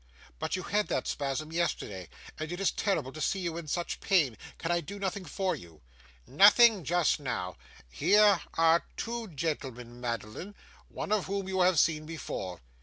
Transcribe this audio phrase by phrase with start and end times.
[0.39, 2.09] 'But you had that spasm yesterday,
[2.39, 4.35] and it is terrible to see you in such pain.
[4.57, 5.81] Can I do nothing for you?'
[6.25, 7.55] 'Nothing just now.
[7.87, 10.55] Here are two gentlemen, Madeline,
[10.87, 12.61] one of whom you have seen before.